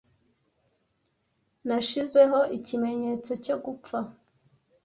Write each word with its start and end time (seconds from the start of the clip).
Nashizeho 1.67 2.39
ikimenyetso 2.57 3.31
cyo 3.43 3.55
gupfa; 3.65 3.99